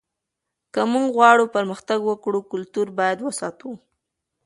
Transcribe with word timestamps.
که 0.73 0.81
موږ 0.91 1.07
غواړو 1.17 1.45
پرمختګ 1.55 1.99
وکړو 2.05 2.39
کلتور 2.51 2.87
باید 2.99 3.19
وساتو. 3.21 3.71